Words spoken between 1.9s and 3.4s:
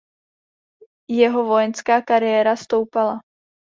kariéra stoupala.